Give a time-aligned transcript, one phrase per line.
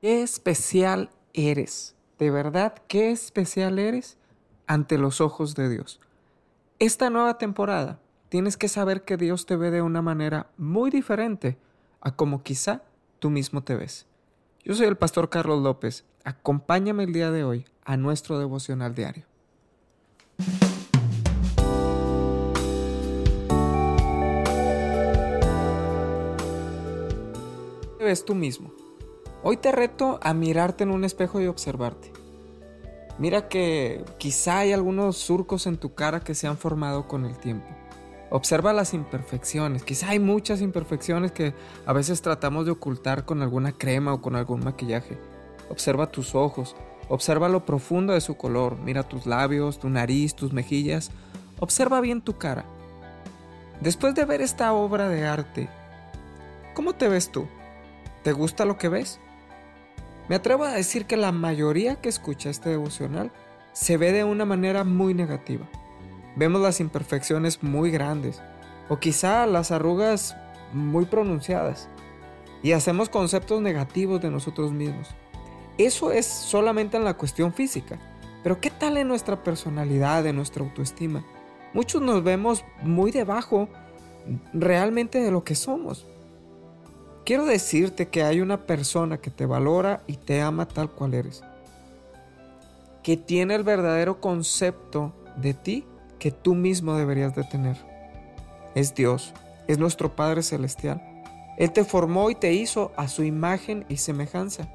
[0.00, 1.96] Qué especial eres.
[2.20, 4.16] De verdad, qué especial eres
[4.68, 5.98] ante los ojos de Dios.
[6.78, 7.98] Esta nueva temporada
[8.28, 11.58] tienes que saber que Dios te ve de una manera muy diferente
[12.00, 12.82] a como quizá
[13.18, 14.06] tú mismo te ves.
[14.64, 16.04] Yo soy el pastor Carlos López.
[16.22, 19.24] Acompáñame el día de hoy a nuestro devocional diario.
[27.98, 28.77] Ves tú mismo.
[29.44, 32.12] Hoy te reto a mirarte en un espejo y observarte.
[33.18, 37.38] Mira que quizá hay algunos surcos en tu cara que se han formado con el
[37.38, 37.66] tiempo.
[38.30, 39.84] Observa las imperfecciones.
[39.84, 41.54] Quizá hay muchas imperfecciones que
[41.86, 45.18] a veces tratamos de ocultar con alguna crema o con algún maquillaje.
[45.70, 46.74] Observa tus ojos.
[47.08, 48.76] Observa lo profundo de su color.
[48.78, 51.12] Mira tus labios, tu nariz, tus mejillas.
[51.60, 52.64] Observa bien tu cara.
[53.80, 55.68] Después de ver esta obra de arte,
[56.74, 57.46] ¿cómo te ves tú?
[58.24, 59.20] ¿Te gusta lo que ves?
[60.28, 63.32] Me atrevo a decir que la mayoría que escucha este devocional
[63.72, 65.66] se ve de una manera muy negativa.
[66.36, 68.42] Vemos las imperfecciones muy grandes
[68.88, 70.36] o quizá las arrugas
[70.72, 71.88] muy pronunciadas
[72.62, 75.08] y hacemos conceptos negativos de nosotros mismos.
[75.78, 77.98] Eso es solamente en la cuestión física,
[78.42, 81.24] pero ¿qué tal en nuestra personalidad, en nuestra autoestima?
[81.72, 83.68] Muchos nos vemos muy debajo
[84.52, 86.06] realmente de lo que somos.
[87.28, 91.42] Quiero decirte que hay una persona que te valora y te ama tal cual eres.
[93.02, 95.84] Que tiene el verdadero concepto de ti
[96.18, 97.76] que tú mismo deberías de tener.
[98.74, 99.34] Es Dios,
[99.66, 101.02] es nuestro Padre Celestial.
[101.58, 104.66] Él te formó y te hizo a su imagen y semejanza.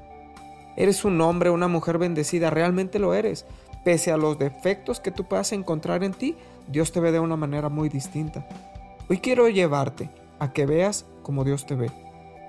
[0.76, 3.46] Eres un hombre, una mujer bendecida, realmente lo eres.
[3.84, 6.36] Pese a los defectos que tú puedas encontrar en ti,
[6.68, 8.46] Dios te ve de una manera muy distinta.
[9.10, 12.03] Hoy quiero llevarte a que veas como Dios te ve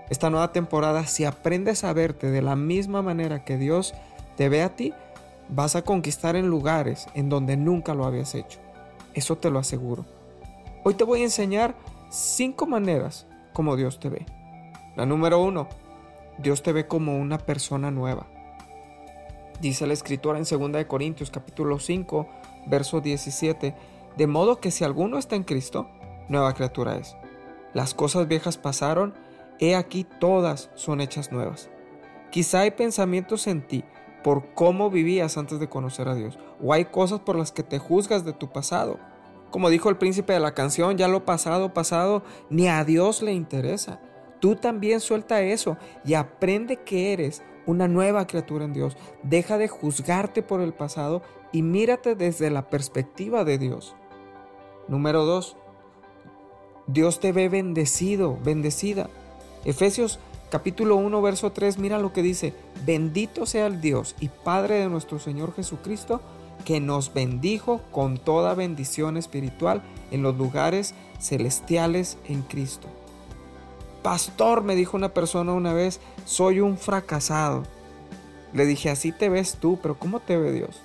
[0.10, 3.94] esta nueva temporada, si aprendes a verte de la misma manera que Dios
[4.38, 4.94] te ve a ti,
[5.50, 8.60] vas a conquistar en lugares en donde nunca lo habías hecho.
[9.14, 10.06] Eso te lo aseguro.
[10.84, 11.76] Hoy te voy a enseñar
[12.10, 14.26] cinco maneras como Dios te ve.
[14.96, 15.68] La número uno,
[16.38, 18.28] Dios te ve como una persona nueva.
[19.62, 22.28] Dice la escritura en 2 Corintios capítulo 5,
[22.68, 23.74] verso 17,
[24.18, 25.88] de modo que si alguno está en Cristo,
[26.30, 27.16] nueva criatura es.
[27.74, 29.14] Las cosas viejas pasaron
[29.60, 31.70] he aquí todas son hechas nuevas.
[32.32, 33.84] Quizá hay pensamientos en ti
[34.24, 37.80] por cómo vivías antes de conocer a Dios, o hay cosas por las que te
[37.80, 39.00] juzgas de tu pasado.
[39.52, 43.34] Como dijo el príncipe de la canción, ya lo pasado, pasado, ni a Dios le
[43.34, 44.02] interesa.
[44.40, 48.98] Tú también suelta eso y aprende que eres una nueva criatura en Dios.
[49.24, 53.96] Deja de juzgarte por el pasado y mírate desde la perspectiva de Dios.
[54.88, 55.56] Número 2.
[56.88, 59.10] Dios te ve bendecido, bendecida.
[59.66, 60.20] Efesios
[60.52, 62.54] capítulo 1, verso 3, mira lo que dice,
[62.86, 66.22] bendito sea el Dios y Padre de nuestro Señor Jesucristo,
[66.66, 69.82] que nos bendijo con toda bendición espiritual
[70.12, 72.88] en los lugares celestiales en Cristo.
[74.04, 77.64] Pastor, me dijo una persona una vez, soy un fracasado.
[78.54, 80.80] Le dije, así te ves tú, pero ¿cómo te ve Dios?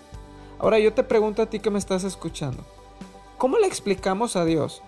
[0.59, 2.65] Ahora yo te pregunto a ti que me estás escuchando,
[3.37, 4.83] ¿cómo le explicamos a Dios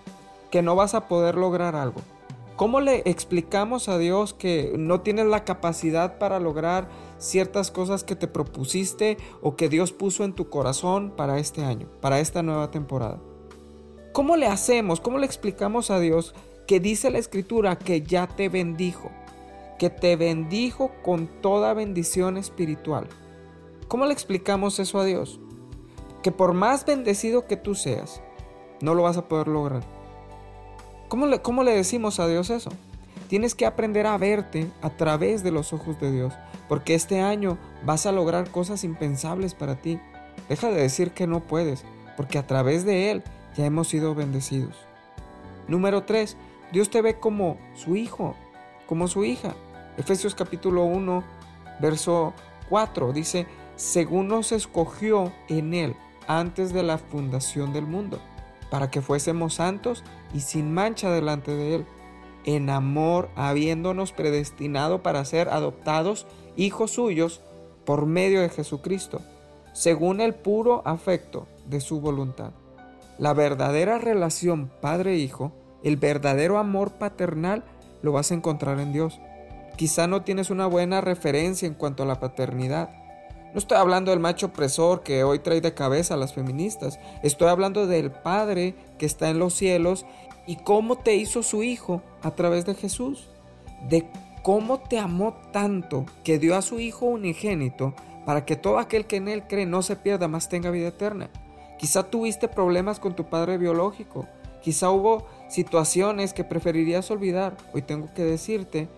[0.50, 2.00] que no vas a poder lograr algo?
[2.62, 8.14] ¿Cómo le explicamos a Dios que no tienes la capacidad para lograr ciertas cosas que
[8.14, 12.70] te propusiste o que Dios puso en tu corazón para este año, para esta nueva
[12.70, 13.20] temporada?
[14.12, 15.00] ¿Cómo le hacemos?
[15.00, 16.36] ¿Cómo le explicamos a Dios
[16.68, 19.10] que dice la escritura que ya te bendijo?
[19.76, 23.08] Que te bendijo con toda bendición espiritual.
[23.88, 25.40] ¿Cómo le explicamos eso a Dios?
[26.22, 28.22] Que por más bendecido que tú seas,
[28.80, 30.01] no lo vas a poder lograr.
[31.12, 32.70] ¿Cómo le, ¿Cómo le decimos a Dios eso?
[33.28, 36.32] Tienes que aprender a verte a través de los ojos de Dios,
[36.70, 40.00] porque este año vas a lograr cosas impensables para ti.
[40.48, 41.84] Deja de decir que no puedes,
[42.16, 43.22] porque a través de Él
[43.58, 44.74] ya hemos sido bendecidos.
[45.68, 46.34] Número 3.
[46.72, 48.34] Dios te ve como su hijo,
[48.86, 49.54] como su hija.
[49.98, 51.22] Efesios capítulo 1,
[51.78, 52.32] verso
[52.70, 55.94] 4 dice, según nos escogió en Él
[56.26, 58.18] antes de la fundación del mundo
[58.72, 60.02] para que fuésemos santos
[60.32, 61.86] y sin mancha delante de Él,
[62.46, 66.26] en amor habiéndonos predestinado para ser adoptados
[66.56, 67.42] hijos suyos
[67.84, 69.20] por medio de Jesucristo,
[69.74, 72.52] según el puro afecto de su voluntad.
[73.18, 75.52] La verdadera relación padre-hijo,
[75.84, 77.64] el verdadero amor paternal,
[78.00, 79.20] lo vas a encontrar en Dios.
[79.76, 82.88] Quizá no tienes una buena referencia en cuanto a la paternidad,
[83.52, 86.98] no estoy hablando del macho opresor que hoy trae de cabeza a las feministas.
[87.22, 90.06] Estoy hablando del Padre que está en los cielos
[90.46, 93.28] y cómo te hizo su Hijo a través de Jesús.
[93.90, 94.08] De
[94.42, 97.94] cómo te amó tanto que dio a su Hijo unigénito
[98.24, 101.28] para que todo aquel que en Él cree no se pierda, más tenga vida eterna.
[101.78, 104.28] Quizá tuviste problemas con tu padre biológico,
[104.62, 107.56] quizá hubo situaciones que preferirías olvidar.
[107.74, 108.88] Hoy tengo que decirte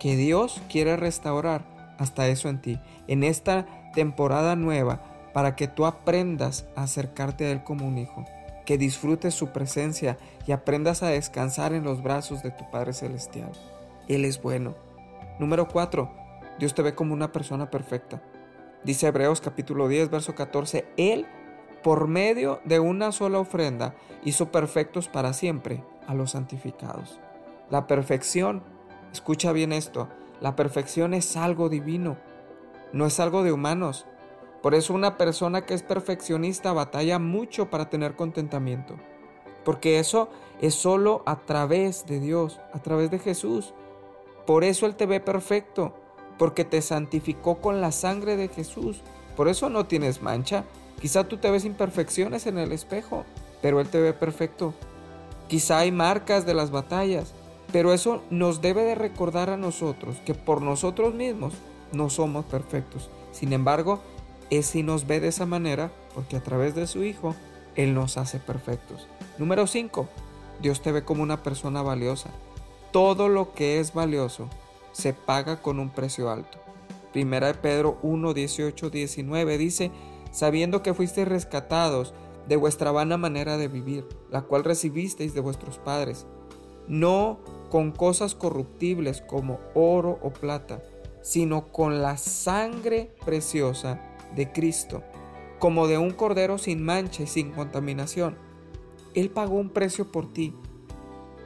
[0.00, 1.64] que Dios quiere restaurar
[1.98, 5.02] hasta eso en ti, en esta temporada nueva,
[5.32, 8.24] para que tú aprendas a acercarte a Él como un hijo,
[8.66, 13.52] que disfrutes su presencia y aprendas a descansar en los brazos de tu Padre Celestial.
[14.08, 14.74] Él es bueno.
[15.38, 16.10] Número 4.
[16.58, 18.22] Dios te ve como una persona perfecta.
[18.84, 21.26] Dice Hebreos capítulo 10, verso 14, Él,
[21.82, 23.94] por medio de una sola ofrenda,
[24.24, 27.20] hizo perfectos para siempre a los santificados.
[27.70, 28.62] La perfección,
[29.12, 30.08] escucha bien esto,
[30.40, 32.16] la perfección es algo divino,
[32.92, 34.06] no es algo de humanos.
[34.62, 38.96] Por eso una persona que es perfeccionista batalla mucho para tener contentamiento.
[39.64, 40.28] Porque eso
[40.60, 43.74] es solo a través de Dios, a través de Jesús.
[44.46, 45.94] Por eso Él te ve perfecto,
[46.38, 49.00] porque te santificó con la sangre de Jesús.
[49.36, 50.64] Por eso no tienes mancha.
[51.00, 53.24] Quizá tú te ves imperfecciones en el espejo,
[53.60, 54.74] pero Él te ve perfecto.
[55.48, 57.34] Quizá hay marcas de las batallas,
[57.72, 61.54] pero eso nos debe de recordar a nosotros que por nosotros mismos
[61.92, 63.10] no somos perfectos.
[63.32, 64.00] Sin embargo,
[64.50, 67.34] es si nos ve de esa manera, porque a través de su Hijo,
[67.74, 69.06] Él nos hace perfectos.
[69.38, 70.08] Número 5.
[70.60, 72.30] Dios te ve como una persona valiosa.
[72.92, 74.48] Todo lo que es valioso
[74.92, 76.58] se paga con un precio alto.
[77.12, 79.90] Primera de Pedro 1, 18, 19 dice,
[80.30, 82.14] sabiendo que fuisteis rescatados
[82.48, 86.26] de vuestra vana manera de vivir, la cual recibisteis de vuestros padres,
[86.88, 87.38] no
[87.70, 90.82] con cosas corruptibles como oro o plata,
[91.22, 94.00] sino con la sangre preciosa
[94.34, 95.02] de Cristo,
[95.58, 98.36] como de un cordero sin mancha y sin contaminación.
[99.14, 100.54] Él pagó un precio por ti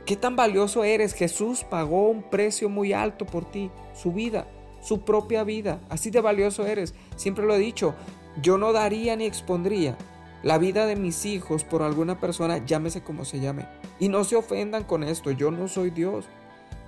[0.07, 1.15] ¿Qué tan valioso eres?
[1.15, 4.47] Jesús pagó un precio muy alto por ti, su vida,
[4.81, 5.81] su propia vida.
[5.89, 6.95] Así de valioso eres.
[7.17, 7.93] Siempre lo he dicho,
[8.41, 9.99] yo no daría ni expondría
[10.45, 13.67] la vida de mis hijos por alguna persona, llámese como se llame.
[13.99, 16.27] Y no se ofendan con esto, yo no soy Dios.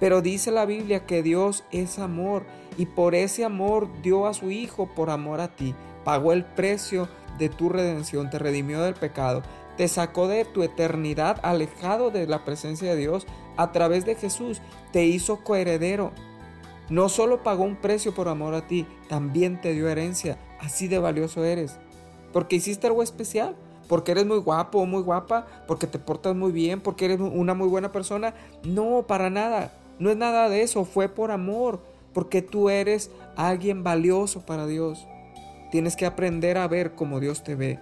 [0.01, 2.45] Pero dice la Biblia que Dios es amor
[2.77, 5.75] y por ese amor dio a su Hijo por amor a ti.
[6.05, 7.09] Pagó el precio
[7.39, 9.43] de tu redención, te redimió del pecado
[9.79, 14.61] te sacó de tu eternidad alejado de la presencia de Dios a través de Jesús,
[14.93, 16.11] te hizo coheredero.
[16.91, 20.37] No solo pagó un precio por amor a ti, también te dio herencia.
[20.59, 21.79] Así de valioso eres.
[22.33, 23.55] Porque hiciste algo especial,
[23.87, 27.55] porque eres muy guapo o muy guapa, porque te portas muy bien, porque eres una
[27.55, 28.35] muy buena persona.
[28.65, 29.73] No, para nada.
[29.99, 31.81] No es nada de eso, fue por amor,
[32.13, 35.07] porque tú eres alguien valioso para Dios.
[35.71, 37.79] Tienes que aprender a ver como Dios te ve.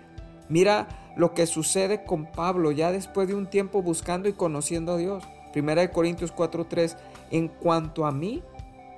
[0.48, 4.96] Mira lo que sucede con Pablo ya después de un tiempo buscando y conociendo a
[4.96, 5.24] Dios.
[5.52, 6.96] Primera de Corintios 4:3,
[7.30, 8.42] en cuanto a mí,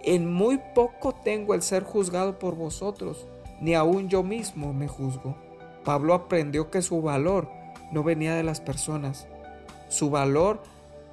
[0.02, 3.26] en muy poco tengo el ser juzgado por vosotros,
[3.60, 5.36] ni aun yo mismo me juzgo.
[5.84, 7.48] Pablo aprendió que su valor
[7.92, 9.26] no venía de las personas.
[9.88, 10.60] Su valor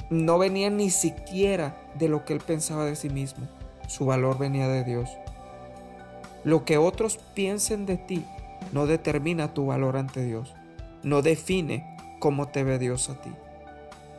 [0.10, 3.48] no venía ni siquiera de lo que él pensaba de sí mismo.
[3.88, 5.10] Su valor venía de Dios.
[6.44, 8.26] Lo que otros piensen de ti
[8.72, 10.54] no determina tu valor ante Dios,
[11.04, 13.32] no define cómo te ve Dios a ti.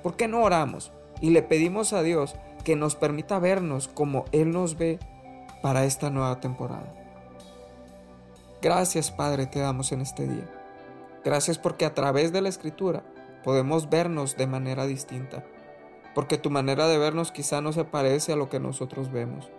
[0.03, 4.51] ¿Por qué no oramos y le pedimos a Dios que nos permita vernos como Él
[4.51, 4.99] nos ve
[5.63, 6.93] para esta nueva temporada?
[8.63, 10.49] Gracias Padre te damos en este día.
[11.25, 13.03] Gracias porque a través de la escritura
[13.45, 15.45] podemos vernos de manera distinta,
[16.17, 19.51] porque tu manera de vernos quizá no se parece a lo que nosotros vemos.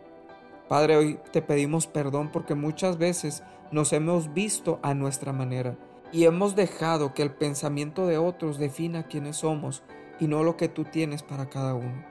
[0.68, 5.78] Padre, hoy te pedimos perdón porque muchas veces nos hemos visto a nuestra manera
[6.12, 9.84] y hemos dejado que el pensamiento de otros defina quiénes somos
[10.20, 12.04] y no lo que tú tienes para cada uno.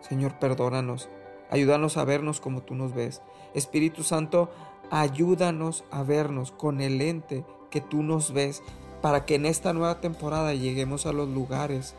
[0.00, 1.10] Señor, perdónanos,
[1.50, 3.20] ayúdanos a vernos como tú nos ves.
[3.52, 4.50] Espíritu Santo,
[4.90, 8.62] ayúdanos a vernos con el lente que tú nos ves
[9.02, 11.94] para que en esta nueva temporada lleguemos a los lugares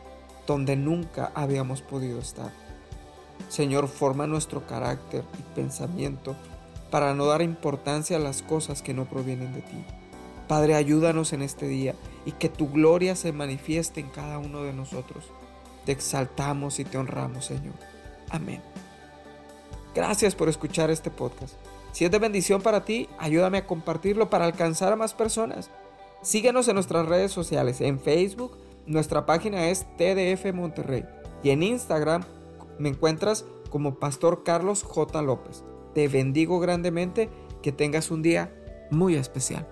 [0.47, 2.51] donde nunca habíamos podido estar.
[3.49, 6.35] Señor, forma nuestro carácter y pensamiento
[6.91, 9.83] para no dar importancia a las cosas que no provienen de ti.
[10.47, 14.73] Padre, ayúdanos en este día y que tu gloria se manifieste en cada uno de
[14.73, 15.25] nosotros.
[15.85, 17.73] Te exaltamos y te honramos, Señor.
[18.29, 18.61] Amén.
[19.93, 21.55] Gracias por escuchar este podcast.
[21.91, 25.69] Si es de bendición para ti, ayúdame a compartirlo para alcanzar a más personas.
[26.21, 27.81] Síguenos en nuestras redes sociales.
[27.81, 31.05] En Facebook, nuestra página es TDF Monterrey.
[31.43, 32.23] Y en Instagram,
[32.79, 35.21] me encuentras como Pastor Carlos J.
[35.21, 35.63] López.
[35.93, 37.29] Te bendigo grandemente,
[37.61, 38.53] que tengas un día
[38.91, 39.67] muy especial.